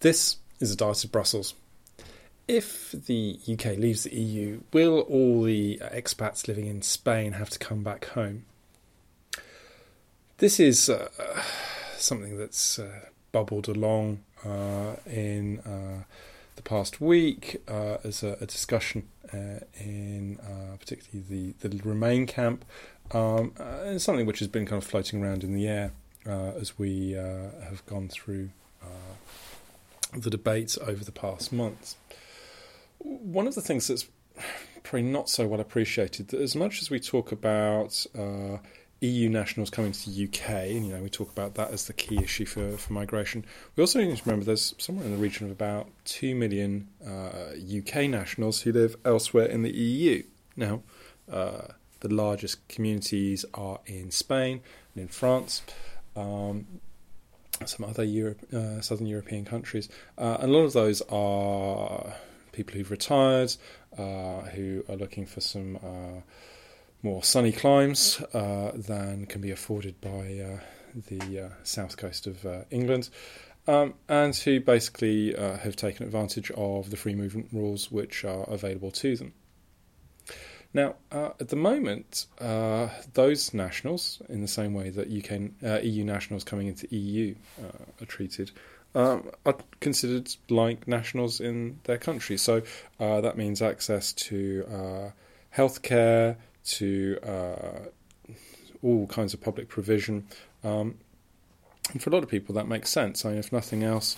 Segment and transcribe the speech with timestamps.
[0.00, 1.52] This is a Diet of Brussels.
[2.48, 7.58] If the UK leaves the EU, will all the expats living in Spain have to
[7.58, 8.46] come back home?
[10.38, 11.10] This is uh,
[11.98, 16.04] something that's uh, bubbled along uh, in uh,
[16.56, 20.38] the past week uh, as a, a discussion uh, in
[20.78, 22.64] particularly the, the Remain camp,
[23.12, 25.92] um, and something which has been kind of floating around in the air
[26.24, 28.48] as we have gone through
[30.14, 31.96] the debates over the past months.
[32.98, 34.06] One of the things that's
[34.82, 38.58] probably not so well appreciated that as much as we talk about uh,
[39.00, 41.92] EU nationals coming to the UK, and you know we talk about that as the
[41.92, 43.44] key issue for, for migration,
[43.76, 47.54] we also need to remember there's somewhere in the region of about two million uh,
[47.78, 50.22] UK nationals who live elsewhere in the EU.
[50.56, 50.82] Now,
[51.30, 51.68] uh,
[52.00, 54.60] the largest communities are in Spain
[54.94, 55.62] and in France.
[56.16, 56.66] Um,
[57.66, 59.88] some other Europe, uh, southern European countries,
[60.18, 62.14] uh, and a lot of those are
[62.52, 63.54] people who've retired,
[63.96, 66.20] uh, who are looking for some uh,
[67.02, 70.60] more sunny climes uh, than can be afforded by uh,
[71.08, 73.08] the south coast of England.
[73.68, 78.90] Um, and who basically have taken advantage of the free movement rules which are available
[78.92, 79.34] to them.
[80.72, 85.80] Now, uh, at the moment, uh, those nationals, in the same way that UK, uh,
[85.82, 88.52] EU nationals coming into EU uh, are treated,
[88.94, 92.36] um, are considered like nationals in their country.
[92.36, 92.62] So
[93.00, 95.10] uh, that means access to uh,
[95.56, 97.18] healthcare, to
[98.82, 100.26] all kinds of public provision.
[100.62, 100.98] Um,
[101.92, 103.24] and for a lot of people, that makes sense.
[103.24, 104.16] I mean, if nothing else,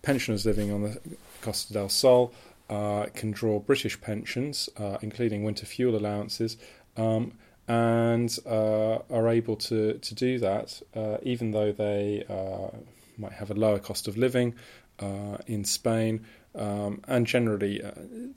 [0.00, 1.00] pensioners living on the
[1.42, 2.32] Costa del Sol
[2.70, 6.56] uh, can draw British pensions, uh, including winter fuel allowances,
[6.96, 7.32] um,
[7.68, 12.76] and uh, are able to, to do that, uh, even though they uh,
[13.16, 14.54] might have a lower cost of living
[15.00, 16.24] uh, in Spain.
[16.54, 17.80] Um, and generally,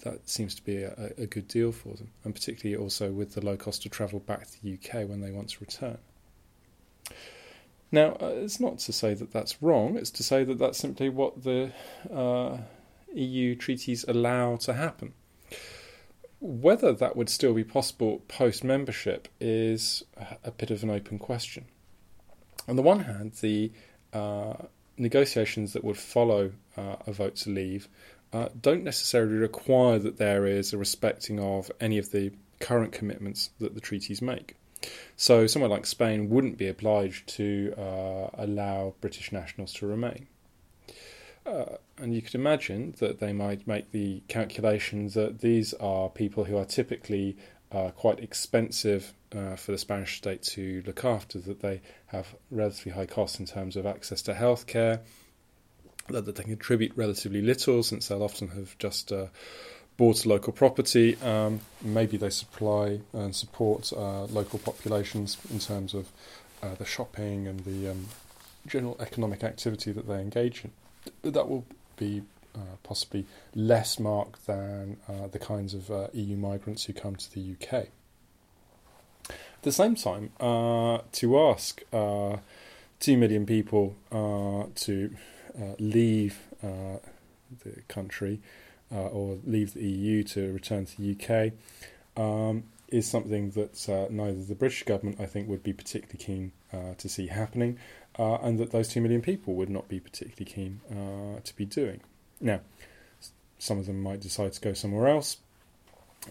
[0.01, 3.45] that seems to be a, a, good deal for them, and particularly also with the
[3.45, 5.99] low cost of travel back to the UK when they want to return.
[7.91, 11.43] Now, it's not to say that that's wrong, it's to say that that's simply what
[11.43, 11.71] the
[13.13, 15.13] EU treaties allow to happen.
[16.39, 20.03] Whether that would still be possible post membership is
[20.43, 21.65] a bit of an open question.
[22.67, 23.71] On the one hand, the
[24.13, 24.53] uh,
[24.97, 27.87] negotiations that would follow uh, a vote to leave
[28.33, 33.51] uh, don't necessarily require that there is a respecting of any of the current commitments
[33.59, 34.55] that the treaties make.
[35.15, 40.27] So, somewhere like Spain wouldn't be obliged to uh, allow British nationals to remain.
[41.47, 46.43] Uh, and you could imagine that they might make the calculation that these are people
[46.43, 47.37] who are typically
[47.71, 52.91] uh, quite expensive uh, for the Spanish state to look after, that they have relatively
[52.91, 54.99] high costs in terms of access to healthcare,
[56.09, 59.27] that, that they contribute relatively little since they'll often have just uh,
[59.95, 61.15] bought local property.
[61.23, 66.09] Um, maybe they supply and support uh, local populations in terms of
[66.61, 68.07] uh, the shopping and the um,
[68.65, 70.71] general economic activity that they engage in
[71.23, 72.23] that will be
[72.55, 77.31] uh, possibly less marked than uh, the kinds of uh, EU migrants who come to
[77.33, 77.87] the UK.
[79.29, 82.37] At the same time, uh, to ask uh,
[82.99, 85.15] 2 million people to
[85.79, 88.39] leave the country
[88.89, 91.53] or leave the EU to return to the UK
[92.19, 96.51] um, is something that neither the British government, I think, would be particularly keen
[96.97, 97.77] to see happening
[98.17, 101.65] uh, and that those two million people would not be particularly keen uh, to be
[101.65, 102.01] doing.
[102.41, 102.61] Now,
[103.59, 105.37] some of them might decide to go somewhere else,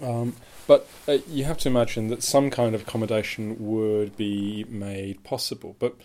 [0.03, 0.34] um,
[0.66, 5.77] but uh, you have to imagine that some kind of accommodation would be made possible,
[5.78, 5.97] but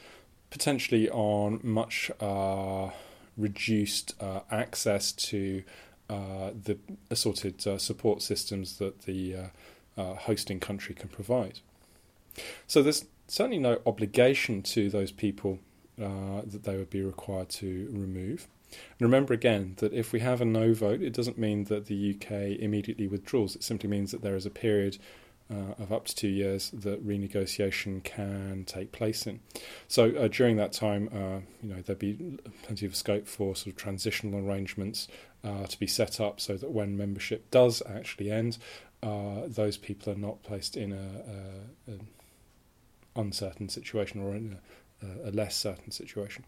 [0.49, 2.89] potentially on much uh,
[3.37, 5.63] reduced uh, access to
[6.09, 6.77] uh, the
[7.09, 9.49] assorted support systems that the
[9.97, 11.59] hosting country can provide.
[12.67, 15.59] So there's certainly no obligation to those people
[16.01, 18.47] uh, that they would be required to remove.
[18.71, 22.15] And remember again that if we have a no vote, it doesn't mean that the
[22.15, 23.55] UK immediately withdraws.
[23.55, 24.97] It simply means that there is a period
[25.51, 29.39] uh, of up to two years that renegotiation can take place in.
[29.87, 33.67] So uh, during that time, uh, you know, there'd be plenty of scope for sort
[33.67, 35.07] of transitional arrangements
[35.43, 38.57] uh, to be set up so that when membership does actually end,
[39.03, 44.57] uh, those people are not placed in a, a, a uncertain situation or in a
[45.23, 46.45] a less certain situation.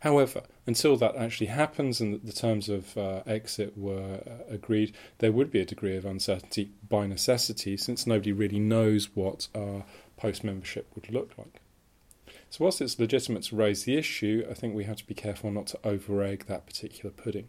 [0.00, 5.32] However, until that actually happens and the terms of uh, exit were uh, agreed, there
[5.32, 9.84] would be a degree of uncertainty by necessity since nobody really knows what our
[10.16, 11.60] post membership would look like.
[12.50, 15.50] So, whilst it's legitimate to raise the issue, I think we have to be careful
[15.50, 17.48] not to over egg that particular pudding.